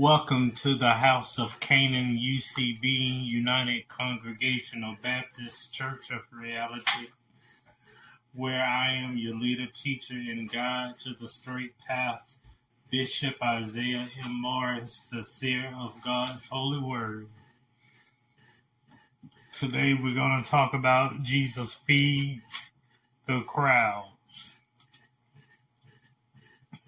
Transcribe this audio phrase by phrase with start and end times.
[0.00, 7.08] Welcome to the House of Canaan UCB United Congregational Baptist Church of Reality,
[8.32, 12.38] where I am your leader, teacher, and guide to the straight path,
[12.90, 14.40] Bishop Isaiah M.
[14.40, 17.28] Morris, the seer of God's holy word.
[19.52, 22.70] Today we're going to talk about Jesus feeds
[23.26, 24.54] the crowds.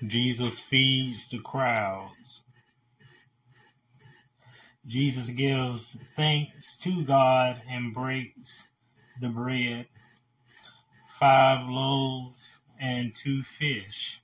[0.06, 2.41] Jesus feeds the crowds.
[4.86, 8.64] Jesus gives thanks to God and breaks
[9.20, 9.86] the bread,
[11.20, 14.20] five loaves and two fish.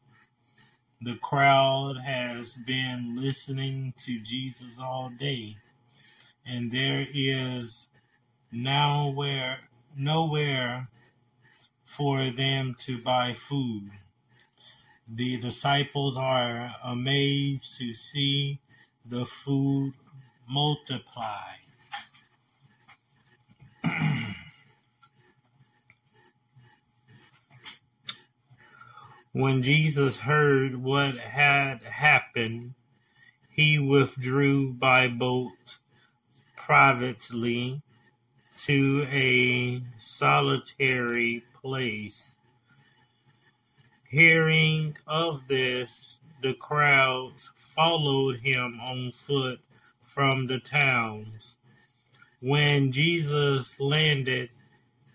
[1.00, 5.58] The crowd has been listening to Jesus all day,
[6.44, 7.86] and there is
[8.50, 9.58] nowhere,
[9.96, 10.88] nowhere
[11.84, 13.90] for them to buy food.
[15.06, 18.58] The disciples are amazed to see
[19.06, 19.94] the food
[20.48, 21.56] multiply.
[29.32, 32.74] when Jesus heard what had happened,
[33.50, 35.78] he withdrew by boat
[36.56, 37.82] privately
[38.64, 42.36] to a solitary place.
[44.08, 49.60] Hearing of this, the crowds followed him on foot
[50.08, 51.56] from the towns.
[52.40, 54.50] When Jesus landed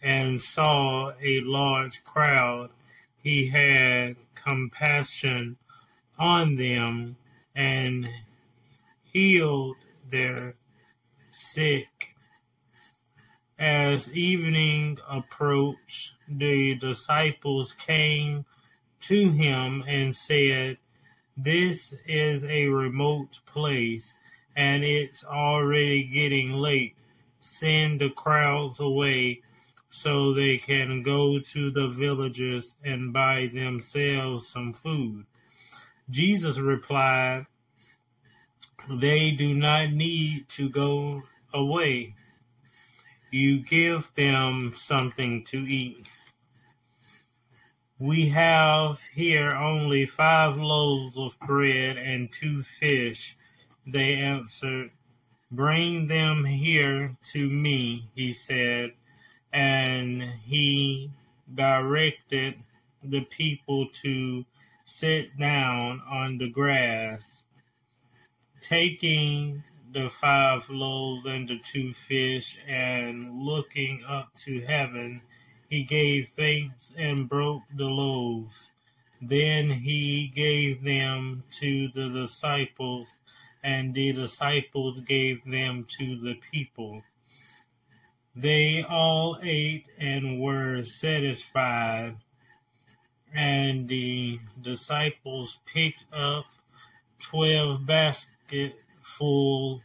[0.02, 2.69] and saw a large crowd,
[3.21, 5.58] he had compassion
[6.19, 7.16] on them
[7.55, 8.08] and
[9.03, 9.77] healed
[10.09, 10.55] their
[11.31, 12.16] sick.
[13.58, 18.45] As evening approached, the disciples came
[19.02, 20.77] to him and said,
[21.37, 24.14] This is a remote place
[24.55, 26.95] and it's already getting late.
[27.39, 29.41] Send the crowds away
[29.89, 35.25] so they can go to the villages and buy themselves some food.
[36.09, 37.45] Jesus replied,
[38.89, 42.15] They do not need to go away.
[43.31, 46.08] You give them something to eat.
[47.99, 53.37] We have here only five loaves of bread and two fish
[53.86, 54.92] they answered,
[55.52, 58.94] Bring them here to me, he said,
[59.52, 61.11] and he
[61.54, 62.55] directed
[63.04, 64.45] the people to
[64.86, 67.44] sit down on the grass.
[68.61, 75.21] Taking the five loaves and the two fish, and looking up to heaven,
[75.70, 78.71] he gave thanks and broke the loaves.
[79.21, 83.20] Then he gave them to the disciples
[83.64, 87.02] and the disciples gave them to the people.
[88.36, 92.18] They all ate and were satisfied,
[93.34, 96.46] and the disciples picked up
[97.20, 99.82] twelve basketfuls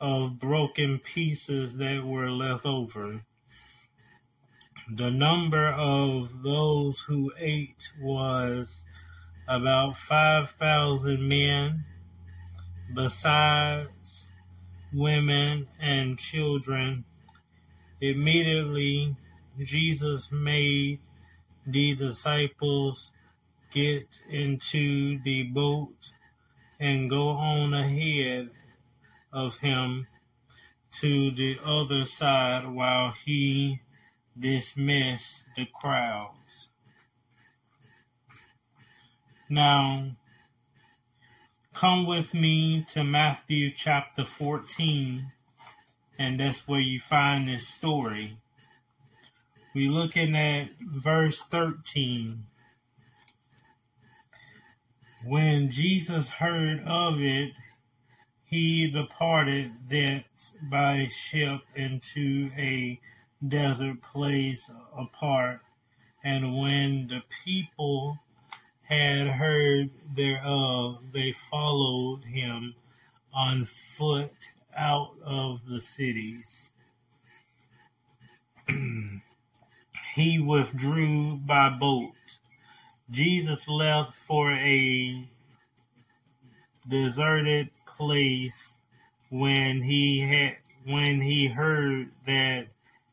[0.00, 3.22] of broken pieces that were left over.
[4.94, 8.84] The number of those who ate was
[9.48, 11.84] about five thousand men
[12.94, 14.26] besides
[14.92, 17.04] women and children.
[18.00, 19.16] Immediately,
[19.58, 21.00] Jesus made
[21.66, 23.12] the disciples
[23.70, 26.10] get into the boat
[26.80, 28.50] and go on ahead
[29.32, 30.06] of him
[31.00, 33.80] to the other side while he
[34.38, 36.70] dismissed the crowds.
[39.48, 40.16] Now,
[41.72, 45.32] come with me to Matthew chapter 14,
[46.18, 48.38] and that's where you find this story.
[49.74, 52.44] We're looking at verse 13.
[55.24, 57.52] When Jesus heard of it,
[58.44, 63.00] he departed thence by ship into a
[63.46, 65.60] desert place apart.
[66.22, 68.18] And when the people
[68.92, 72.74] had heard thereof, they followed him
[73.32, 74.32] on foot
[74.76, 76.70] out of the cities.
[80.14, 82.12] he withdrew by boat.
[83.10, 85.26] Jesus left for a
[86.88, 88.76] deserted place
[89.30, 92.66] when he had when he heard that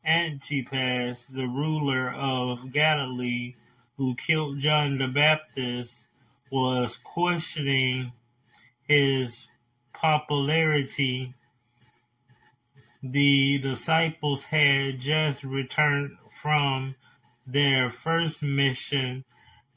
[0.05, 3.55] Antipas, the ruler of Galilee,
[3.99, 6.07] who killed John the Baptist
[6.49, 8.13] was questioning
[8.87, 9.45] his
[9.93, 11.33] popularity,
[13.03, 16.11] the disciples had just returned
[16.41, 16.95] from
[17.45, 19.25] their first mission,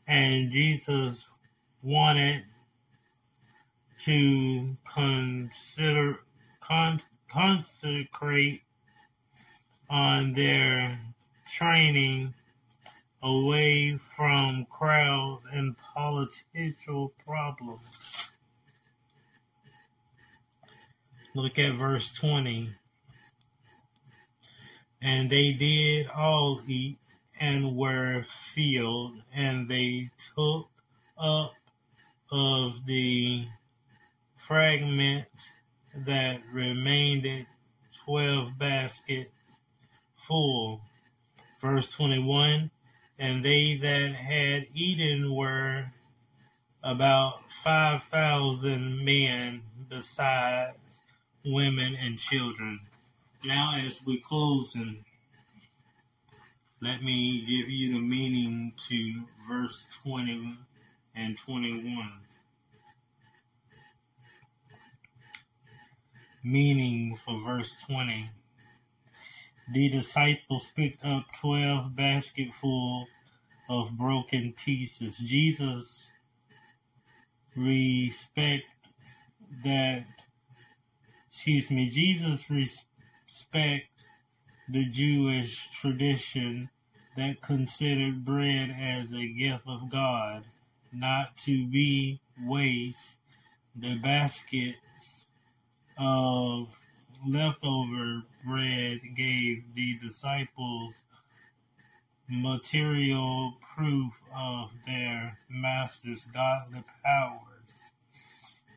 [0.07, 1.27] and Jesus
[1.83, 2.45] wanted
[4.05, 6.21] to consider
[6.61, 8.63] con, consecrate
[9.91, 11.01] on their
[11.53, 12.33] training
[13.23, 18.31] away from crowds and political problems.
[21.35, 22.75] Look at verse 20.
[25.01, 26.99] And they did all eat
[27.41, 30.69] and were filled, and they took
[31.19, 31.53] up
[32.31, 33.47] of the
[34.37, 35.27] fragment
[36.07, 37.47] that remained
[38.05, 39.31] twelve baskets
[40.17, 40.81] full.
[41.61, 42.71] Verse 21
[43.23, 45.93] And they that had eaten were
[46.83, 50.77] about 5,000 men, besides
[51.45, 52.81] women and children.
[53.45, 55.05] Now, as we close, and
[56.81, 60.59] let me give you the meaning to verse 20
[61.15, 62.11] and 21.
[66.43, 68.31] Meaning for verse 20.
[69.73, 73.09] The disciples picked up 12 basketfuls
[73.71, 75.17] of broken pieces.
[75.17, 76.11] Jesus
[77.57, 78.65] respect
[79.65, 80.05] that
[81.29, 84.05] excuse me, Jesus respect
[84.69, 86.69] the Jewish tradition
[87.17, 90.45] that considered bread as a gift of God,
[90.93, 93.17] not to be waste.
[93.77, 95.27] The baskets
[95.99, 96.69] of
[97.27, 100.95] leftover bread gave the disciples
[102.29, 107.93] material proof of their master's godly powers.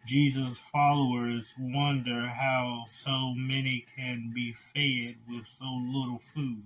[0.05, 6.63] Jesus' followers wonder how so many can be fed with so little food.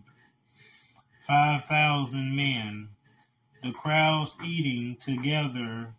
[1.21, 2.89] 5,000 men.
[3.63, 5.93] The crowds eating together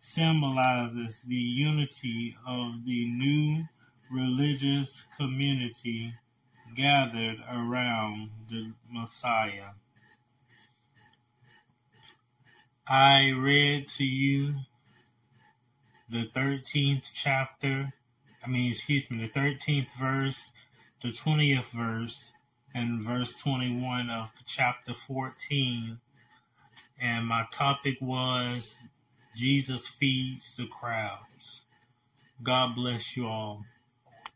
[0.00, 3.64] symbolizes the unity of the new
[4.12, 6.14] religious community
[6.74, 9.70] gathered around the Messiah.
[12.86, 14.56] I read to you
[16.10, 17.94] the 13th chapter,
[18.44, 20.50] I mean, excuse me, the 13th verse,
[21.02, 22.32] the 20th verse,
[22.74, 25.98] and verse 21 of chapter 14.
[27.00, 28.78] And my topic was
[29.34, 31.62] Jesus feeds the crowds.
[32.42, 33.64] God bless you all.